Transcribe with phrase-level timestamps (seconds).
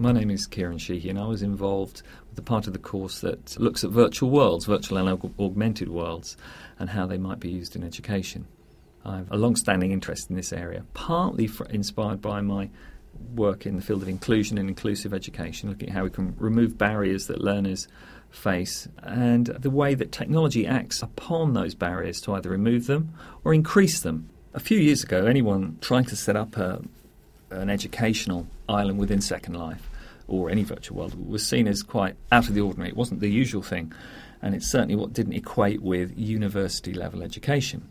[0.00, 3.20] My name is Kieran Sheehy, and I was involved with the part of the course
[3.20, 6.38] that looks at virtual worlds, virtual and aug- augmented worlds,
[6.78, 8.46] and how they might be used in education.
[9.04, 12.70] I have a long standing interest in this area, partly for, inspired by my
[13.34, 16.78] work in the field of inclusion and inclusive education, looking at how we can remove
[16.78, 17.86] barriers that learners
[18.30, 23.12] face and the way that technology acts upon those barriers to either remove them
[23.44, 24.30] or increase them.
[24.54, 26.80] A few years ago, anyone trying to set up a,
[27.50, 29.89] an educational island within Second Life
[30.30, 32.90] or any virtual world was seen as quite out of the ordinary.
[32.90, 33.92] It wasn't the usual thing,
[34.40, 37.90] and it's certainly what didn't equate with university level education.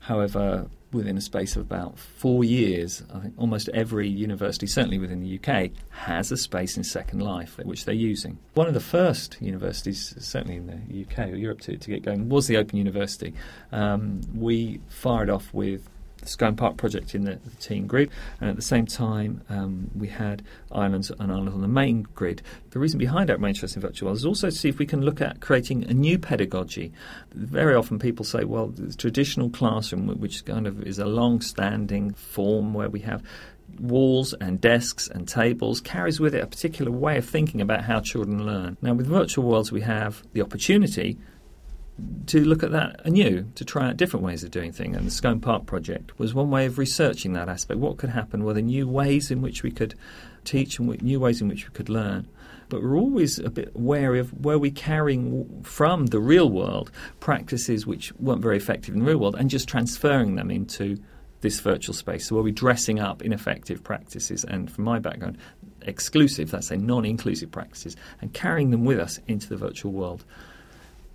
[0.00, 5.20] However, within a space of about four years, I think almost every university, certainly within
[5.20, 8.38] the UK, has a space in Second Life which they're using.
[8.54, 12.28] One of the first universities, certainly in the UK or Europe, to, to get going
[12.28, 13.34] was the Open University.
[13.72, 15.88] Um, we fired off with
[16.26, 19.90] the Schome Park project in the, the teen grid, and at the same time, um,
[19.94, 22.42] we had islands and islands on the main grid.
[22.70, 25.02] The reason behind our interest in virtual worlds is also to see if we can
[25.02, 26.92] look at creating a new pedagogy.
[27.32, 32.74] Very often, people say, "Well, the traditional classroom, which kind of is a long-standing form
[32.74, 33.22] where we have."
[33.80, 38.00] walls and desks and tables carries with it a particular way of thinking about how
[38.00, 38.76] children learn.
[38.80, 41.18] Now, with virtual worlds, we have the opportunity
[42.26, 44.96] to look at that anew, to try out different ways of doing things.
[44.96, 47.80] And the Schome Park project was one way of researching that aspect.
[47.80, 48.44] What could happen?
[48.44, 49.94] Were there new ways in which we could
[50.44, 52.28] teach and new ways in which we could learn?
[52.68, 57.86] But we're always a bit wary of where we carrying from the real world practices
[57.86, 60.98] which weren't very effective in the real world and just transferring them into
[61.42, 62.26] this virtual space.
[62.26, 65.38] So are we dressing up ineffective practices and, from my background,
[65.82, 70.24] exclusive, that's a non-inclusive practices, and carrying them with us into the virtual world.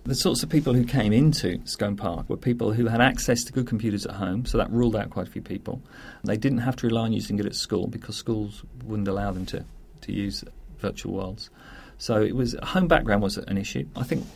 [0.04, 3.52] The sorts of people who came into Schome Park were people who had access to
[3.52, 5.80] good computers at home, so that ruled out quite a few people.
[6.24, 9.46] They didn't have to rely on using it at school because schools wouldn't allow them
[9.46, 9.64] to,
[10.00, 10.42] to use
[10.78, 11.50] virtual worlds.
[11.98, 13.86] So it was home background was an issue.
[13.94, 14.26] I think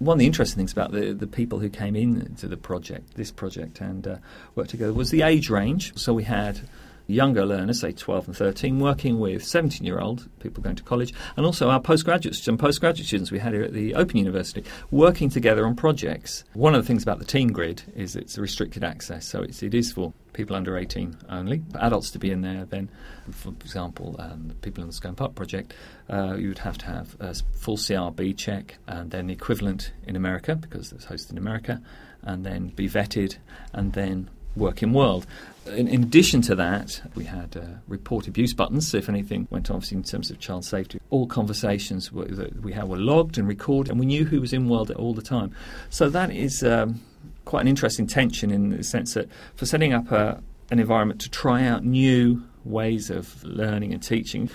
[0.00, 3.30] one of the interesting things about the, the people who came into the project, this
[3.30, 4.16] project, and uh,
[4.56, 5.96] worked together was the age range.
[5.96, 6.60] So we had
[7.06, 11.12] younger learners, say 12 and 13, working with 17 year old people going to college,
[11.36, 15.28] and also our postgraduates and postgraduate students we had here at the Open University working
[15.28, 16.44] together on projects.
[16.54, 19.74] One of the things about the Teen Grid is it's restricted access, so it's, it
[19.74, 21.62] is for people under 18 only.
[21.72, 22.90] For adults to be in there, then,
[23.30, 25.74] for example, um, people in the Schome Park project,
[26.10, 30.16] uh, you would have to have a full CRB check and then the equivalent in
[30.16, 31.80] America because it's hosted in America,
[32.22, 33.36] and then be vetted
[33.72, 35.26] and then working world.
[35.66, 38.90] In, in, addition to that, we had uh, report abuse buttons.
[38.90, 42.72] So if anything went on, in terms of child safety, all conversations were, that we
[42.72, 45.54] had were logged and recorded, and we knew who was in world all the time.
[45.88, 47.00] So that is um,
[47.44, 51.30] quite an interesting tension in the sense that for setting up a, an environment to
[51.30, 54.50] try out new ways of learning and teaching,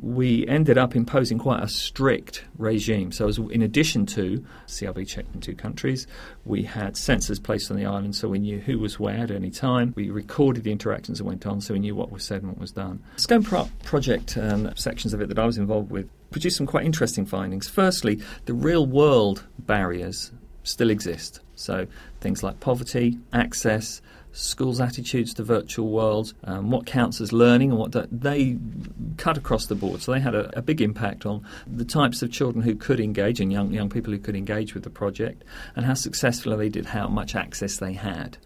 [0.00, 3.12] we ended up imposing quite a strict regime.
[3.12, 6.06] So, in addition to CRB checked in two countries,
[6.44, 9.50] we had sensors placed on the island so we knew who was where at any
[9.50, 9.92] time.
[9.96, 12.58] We recorded the interactions that went on so we knew what was said and what
[12.58, 13.02] was done.
[13.16, 16.84] Schome Park project um, sections of it that I was involved with produced some quite
[16.84, 17.68] interesting findings.
[17.68, 20.32] Firstly, the real world barriers
[20.64, 21.40] still exist.
[21.54, 21.86] So,
[22.20, 24.00] things like poverty, access,
[24.32, 28.58] schools' attitudes to virtual worlds, um, what counts as learning, and what they
[29.22, 30.02] cut across the board.
[30.02, 33.38] So they had a, a, big impact on the types of children who could engage
[33.40, 35.44] and young young people who could engage with the project,
[35.76, 38.36] and how successful they did, how much access they had.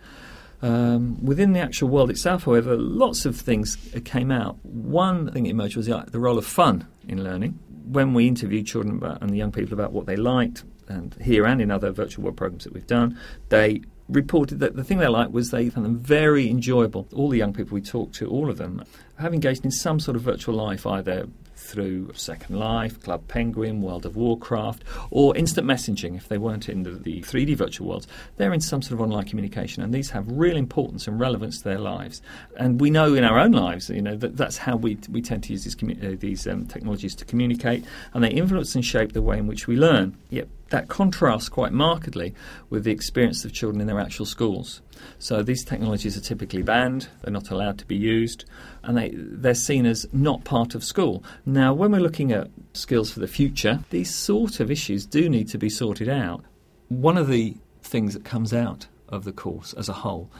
[0.60, 4.59] Um, within the actual world itself, however, lots of things came out.
[4.65, 7.59] One thing that emerged was the, the role of fun in learning.
[7.86, 11.47] When we interviewed children about, and the young people about what they liked, and here
[11.47, 15.09] and in other virtual world programs that we've done, they reported that the thing they
[15.09, 17.06] liked was they found them very enjoyable.
[17.12, 18.84] All the young people we talked to, all of them,
[19.19, 24.06] have engaged in some sort of virtual life, either through Second Life, Club Penguin, World
[24.06, 28.06] of Warcraft, or instant messaging if they weren't in the, the 3D virtual worlds.
[28.37, 31.65] They're in some sort of online communication, and these have real importance and relevance to
[31.65, 32.22] their lives.
[32.56, 35.45] And we know in our own lives, you know, that that's how we, we tend
[35.45, 37.84] to use these, uh, these um, technologies to communicate,
[38.15, 40.16] and they influence and shape the way in which we learn.
[40.30, 42.34] Yet that contrasts quite markedly
[42.71, 44.83] with the experience of children in their actual schools.
[45.19, 48.45] So these technologies are typically banned, they're not allowed to be used,
[48.83, 51.22] and they, they're seen as not part of school.
[51.45, 55.48] Now, when we're looking at skills for the future, these sort of issues do need
[55.48, 56.45] to be sorted out.
[56.89, 60.31] One of the things that comes out of the course as a whole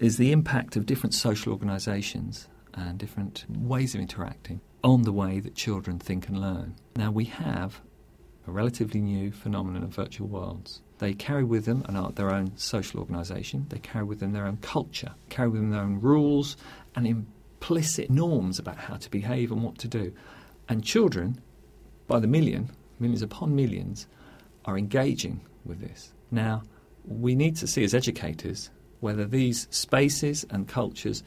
[0.00, 5.40] is the impact of different social organisations and different ways of interacting on the way
[5.40, 6.76] that children think and learn.
[6.96, 7.80] Now, we have
[8.48, 10.80] a relatively new phenomenon of virtual worlds.
[10.98, 14.56] They carry with them an, their own social organisation, they carry with them their own
[14.58, 16.56] culture, carry with them their own rules
[16.94, 20.12] and implicit norms about how to behave and what to do.
[20.68, 21.40] And children,
[22.06, 24.06] by the million, millions upon millions,
[24.64, 26.12] are engaging with this.
[26.30, 26.62] Now,
[27.04, 28.70] we need to see as educators
[29.00, 31.22] whether these spaces and cultures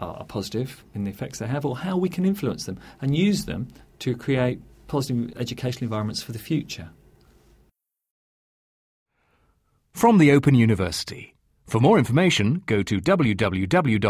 [0.00, 3.46] are positive in the effects they have or how we can influence them and use
[3.46, 3.68] them
[4.00, 6.90] to create positive educational environments for the future.
[9.92, 11.34] From the Open University.
[11.66, 14.02] For more information, go to www.open.ac.uk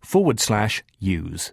[0.00, 1.52] forward slash use.